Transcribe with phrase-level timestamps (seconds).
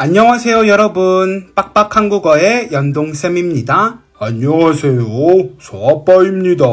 [0.00, 1.50] 안녕하세요, 여러분.
[1.56, 3.98] 빡빡 한국어의 연동쌤입니다.
[4.20, 5.04] 안녕하세요.
[5.58, 6.64] 서아빠입니다.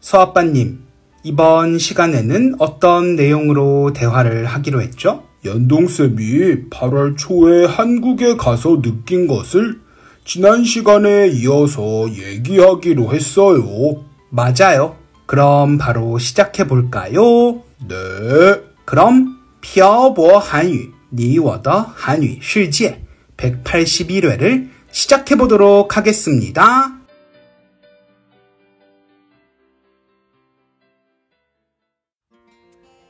[0.00, 0.80] 서아빠님,
[1.22, 5.22] 이번 시간에는 어떤 내용으로 대화를 하기로 했죠?
[5.44, 9.78] 연동쌤이 8월 초에 한국에 가서 느낀 것을
[10.24, 14.02] 지난 시간에 이어서 얘기하기로 했어요.
[14.30, 14.96] 맞아요.
[15.26, 17.62] 그럼 바로 시작해 볼까요?
[17.86, 17.94] 네.
[18.84, 22.99] 그럼 漂泊 한유 你我的 한유 世界
[23.37, 26.99] 181회를 시작해 보도록 하겠습니다.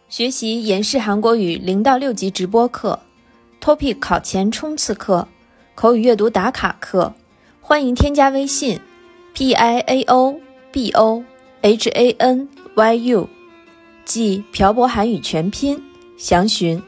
[0.10, 3.00] 学习延世韩国语零到六级直播课，
[3.60, 5.28] Topic 考前冲刺课，
[5.74, 7.14] 口语阅读打卡课，
[7.60, 8.80] 欢迎添加微信
[9.34, 10.40] p i a o
[10.72, 11.24] b o
[11.64, 13.28] h a n y u，
[14.06, 15.82] 即漂泊韩语全拼，
[16.16, 16.80] 详询。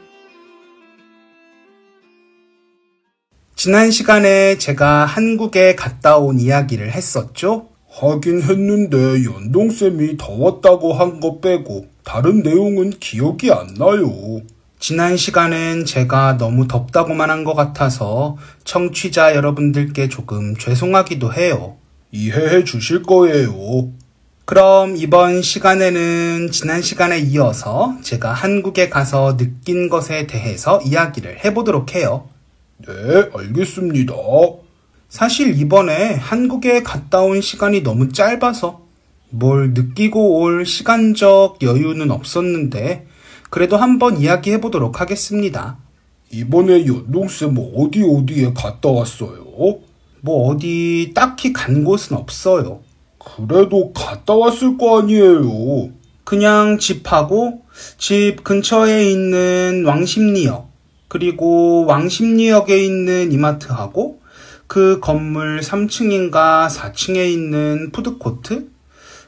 [3.63, 7.67] 지난 시간에 제가 한국에 갔다 온 이야기를 했었죠?
[7.91, 14.41] 하긴 했는데 연동쌤이 더웠다고 한 거 빼고 다른 내용은 기억이 안 나요.
[14.79, 21.75] 지난 시간엔 제가 너무 덥다고만 한 것 같아서 청취자 여러분들께 조금 죄송하기도 해요.
[22.11, 23.91] 이해해 주실 거예요.
[24.45, 32.27] 그럼 이번 시간에는 지난 시간에 이어서 제가 한국에 가서 느낀 것에 대해서 이야기를 해보도록 해요.
[32.87, 34.13] 네, 알겠습니다.
[35.07, 38.81] 사실 이번에 한국에 갔다 온 시간이 너무 짧아서
[39.29, 43.05] 뭘 느끼고 올 시간적 여유는 없었는데
[43.49, 45.77] 그래도 한번 이야기해 보도록 하겠습니다.
[46.31, 49.43] 이번에 연동쌤 어디 어디에 갔다 왔어요?
[50.21, 52.81] 뭐 어디 딱히 간 곳은 없어요.
[53.19, 55.89] 그래도 갔다 왔을 거 아니에요.
[56.23, 57.61] 그냥 집하고
[57.97, 60.70] 집 근처에 있는 왕십리역
[61.11, 64.21] 그리고 왕십리역에 있는 이마트하고
[64.65, 68.69] 그 건물 3층인가 4층에 있는 푸드코트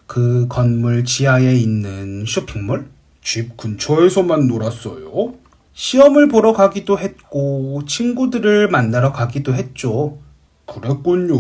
[0.08, 2.88] 그 건물 지하에 있는 쇼핑몰
[3.22, 5.34] 집 근처에서만 놀았어요.
[5.74, 10.20] 시험을 보러 가기도 했고 친구들을 만나러 가기도 했죠.
[10.66, 11.36] 그랬군요.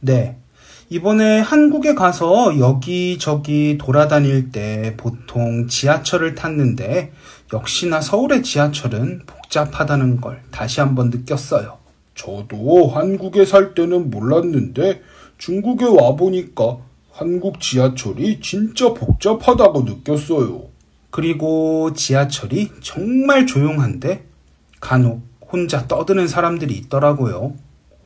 [0.00, 0.36] 네.
[0.90, 7.12] 이번에 한국에 가서 여기저기 돌아다닐 때 보통 지하철을 탔는데
[7.54, 9.22] 역시나 서울의 지하철은
[9.52, 11.78] 복잡하다는 걸 다시 한번 느꼈어요.
[12.14, 15.02] 저도 한국에 살 때는 몰랐는데
[15.38, 16.78] 중국에 와보니까
[17.10, 20.64] 한국 지하철이 진짜 복잡하다고 느꼈어요.
[21.10, 24.24] 그리고 지하철이 정말 조용한데
[24.80, 27.54] 간혹 혼자 떠드는 사람들이 있더라고요.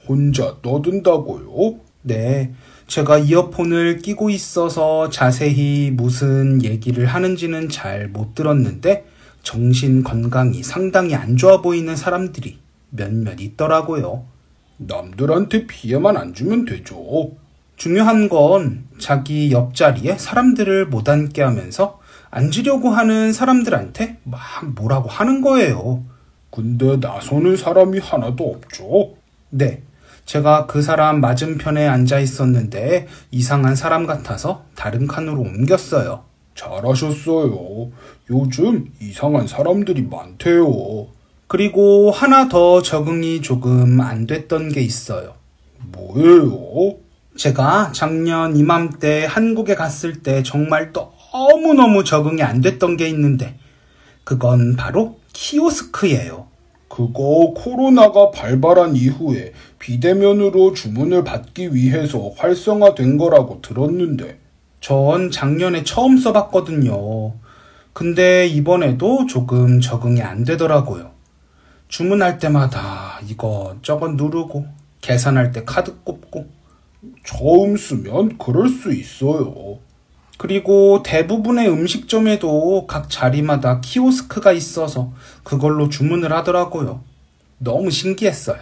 [0.09, 1.78] 혼자 떠든다고요?
[2.03, 2.53] 네.
[2.89, 9.05] 제가 이어폰을 끼고 있어서 자세히 무슨 얘기를 하는지는 잘 못 들었는데
[9.47, 12.59] 정신 건강이 상당히 안 좋아 보이는 사람들이
[12.91, 14.25] 몇몇 있더라고요.
[14.77, 17.31] 남들한테 피해만 안 주면 되죠.
[17.77, 24.41] 중요한 건 자기 옆자리에 사람들을 못 앉게 하면서 앉으려고 하는 사람들한테 막
[24.75, 26.03] 뭐라고 하는 거예요.
[26.51, 29.15] 근데 나서는 사람이 하나도 없죠.
[29.51, 29.84] 네.
[30.25, 36.25] 제가 그 사람 맞은편에 앉아 있었는데 이상한 사람 같아서 다른 칸으로 옮겼어요.
[36.56, 37.91] 잘하셨어요.
[38.31, 41.06] 요즘 이상한 사람들이 많대요.
[41.47, 45.34] 그리고 하나 더 적응이 조금 안 됐던 게 있어요.
[45.93, 46.97] 뭐예요?
[47.37, 53.55] 제가 작년 이맘때 한국에 갔을 때 정말 너무너무 적응이 안 됐던 게 있는데
[54.25, 56.49] 그건 바로 키오스크예요.
[56.89, 64.39] 그거 코로나가 발발한 이후에 비대면으로 주문을 받기 위해서 활성화된 거라고 들었는데
[64.81, 67.34] 전 작년에 처음 써봤거든요.
[67.92, 71.12] 근데 이번에도 조금 적응이 안 되더라고요.
[71.88, 74.66] 주문할 때마다 이것저것 누르고
[75.00, 76.47] 계산할 때 카드 꼽고
[77.25, 79.78] 처음 쓰면 그럴 수 있어요.
[80.38, 85.12] 그리고 대부분의 음식점에도 각 자리마다 키오스크가 있어서
[85.42, 87.03] 그걸로 주문을 하더라고요.
[87.59, 88.59] 너무 신기했어요.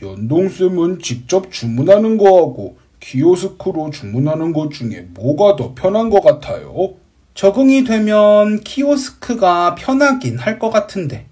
[0.00, 6.94] 연동쌤은 직접 주문하는 거하고 키오스크로 주문하는 것 중에 뭐가 더 편한 것 같아요?
[7.34, 11.26] 적응이 되면 키오스크가 편하긴 할 것 같은데,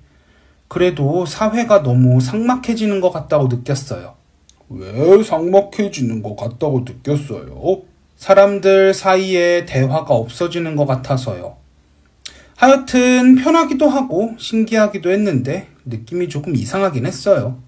[0.68, 4.14] 그래도 사회가 너무 삭막해지는 것 같다고 느꼈어요.
[4.68, 7.82] 왜 삭막해지는 것 같다고 느꼈어요?
[8.16, 11.56] 사람들 사이에 대화가 없어지는 것 같아서요.
[12.56, 17.58] 하여튼 편하기도 하고 신기하기도 했는데 느낌이 조금 이상하긴 했어요.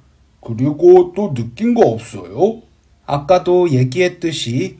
[0.40, 2.62] 그리고 또 느낀 거 없어요?
[3.12, 4.78] 아까도 얘기했듯이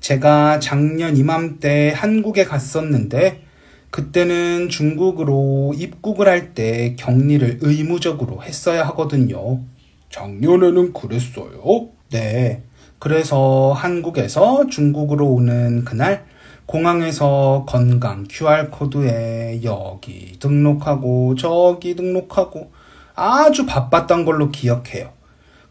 [0.00, 3.42] 제가 작년 이맘때 한국에 갔었는데
[3.90, 9.60] 그때는 중국으로 입국을 할 때 격리를 의무적으로 했어야 하거든요.
[10.08, 11.88] 작년에는 그랬어요?
[12.10, 12.62] 네.
[12.98, 16.24] 그래서 한국에서 중국으로 오는 그날
[16.64, 22.72] 공항에서 건강 QR코드에 여기 등록하고 저기 등록하고
[23.14, 25.13] 아주 바빴던 걸로 기억해요.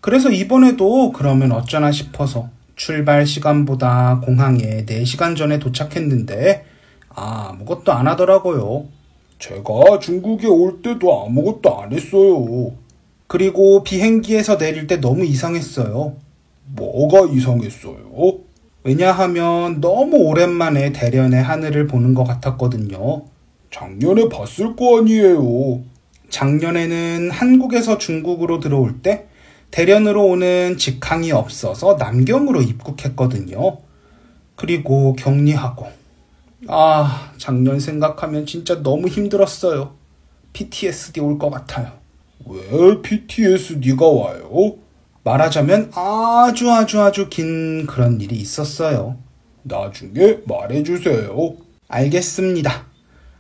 [0.04, 6.66] 그래서 이번에도 그러면 어쩌나 싶어서 출발 시간보다 공항에 4시간 전에 도착했는데
[7.08, 8.84] 아무것도 안 하더라고요.
[9.40, 12.74] 제가 중국에 올 때도 아무것도 안 했어요.
[13.28, 16.18] 그리고 비행기에서 내릴 때 너무 이상했어요.
[16.66, 18.40] 뭐가 이상했어요?
[18.84, 23.24] 왜냐하면 너무 오랜만에 대련의 하늘을 보는 것 같았거든요.
[23.72, 25.80] 작년에 봤을 거 아니에요.
[26.28, 29.28] 작년에는 한국에서 중국으로 들어올 때
[29.84, 33.80] 대련으로 오는 직항이 없어서 남경으로 입국했거든요.
[34.56, 35.88] 그리고 격리하고.
[36.68, 39.96] 아, 작년 생각하면 진짜 너무 힘들었어요.
[40.54, 41.92] PTSD 올 것 같아요.
[42.46, 44.76] 왜 PTSD가 와요?
[45.24, 49.18] 말하자면 아주 아주 아주 긴 그런 일이 있었어요.
[49.64, 51.56] 나중에 말해주세요.
[51.88, 52.86] 알겠습니다.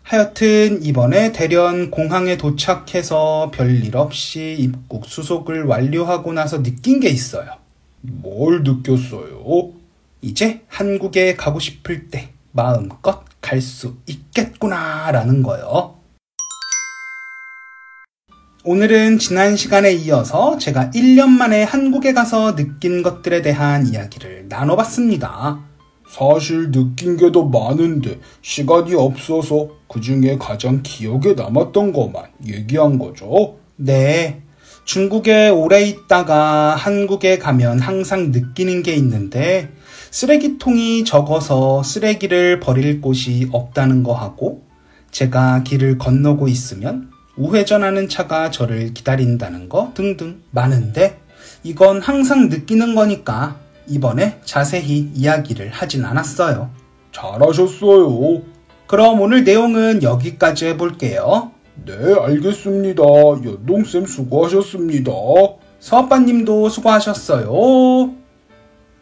[0.03, 7.49] 하여튼 이번에 대련 공항에 도착해서 별일 없이 입국 수속을 완료하고 나서 느낀 게 있어요.
[8.01, 9.71] 뭘 느꼈어요?
[10.21, 15.95] 이제 한국에 가고 싶을 때 마음껏 갈 수 있겠구나라는 거요.
[18.65, 25.59] 오늘은 지난 시간에 이어서 제가 1년 만에 한국에 가서 느낀 것들에 대한 이야기를 나눠봤습니다.
[26.07, 33.57] 사실 느낀 게 더 많은데 시간이 없어서 그 중에 가장 기억에 남았던 것만 얘기한 거죠.
[33.75, 34.41] 네.
[34.85, 39.69] 중국에 오래 있다가 한국에 가면 항상 느끼는 게 있는데
[40.11, 44.63] 쓰레기통이 적어서 쓰레기를 버릴 곳이 없다는 거 하고
[45.09, 51.17] 제가 길을 건너고 있으면 우회전하는 차가 저를 기다린다는 거 등등 많은데
[51.63, 56.69] 이건 항상 느끼는 거니까 이번에 자세히 이야기를 하진 않았어요.
[57.11, 58.41] 잘하셨어요.
[58.87, 61.51] 그럼 오늘 내용은 여기까지 해볼게요.
[61.85, 63.03] 네, 알겠습니다.
[63.03, 65.11] 연동쌤 수고하셨습니다.
[65.79, 68.13] 서아빠님도 수고하셨어요.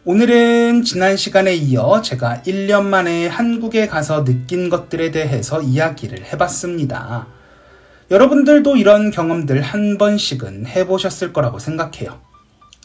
[0.04, 7.28] 오늘은 지난 시간에 이어 제가 1년 만에 한국에 가서 느낀 것들에 대해서 이야기를 해봤습니다.
[8.10, 12.31] 여러분들도 이런 경험들 한 번씩은 해보셨을 거라고 생각해요.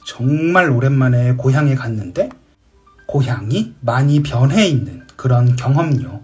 [0.07, 2.30] 정말 오랜만에 고향에 갔는데
[3.07, 6.21] 고향이 많이 변해 있는 그런 경험요.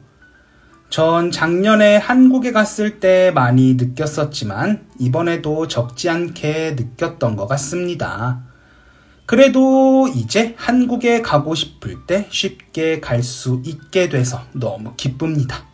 [0.90, 8.44] 전 작년에 한국에 갔을 때 많이 느꼈었지만 이번에도 적지 않게 느꼈던 것 같습니다.
[9.26, 15.66] 그래도 이제 한국에 가고 싶을 때 쉽게 갈 수 있게 돼서 너무 기쁩니다.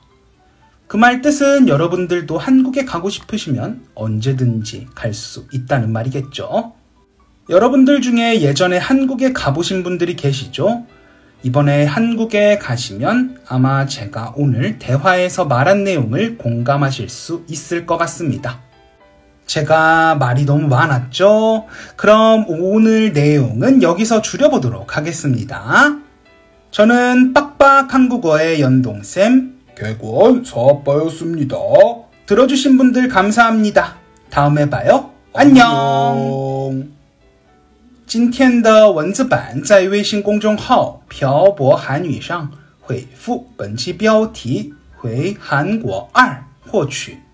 [0.88, 6.79] 그 말 뜻은 여러분들도 한국에 가고 싶으시면 언제든지 갈 수 있다는 말이겠죠?
[7.50, 10.86] 여러분들 중에 예전에 한국에 가보신 분들이 계시죠?
[11.42, 18.60] 이번에 한국에 가시면 아마 제가 오늘 대화에서 말한 내용을 공감하실 수 있을 것 같습니다.
[19.48, 21.66] 제가 말이 너무 많았죠?
[21.96, 25.96] 그럼 오늘 내용은 여기서 줄여보도록 하겠습니다.
[26.70, 31.58] 저는 빡빡 한국어의 연동쌤, 개관 사아빠였습니다.
[32.28, 33.96] 들어주신 분들 감사합니다.
[34.30, 35.14] 다음에 봐요.
[35.34, 35.66] 안녕.
[35.66, 36.49] 安
[38.20, 47.29] 今天的文字版在微信公众号“漂泊韩语”上回复本期标题回韩国二获取。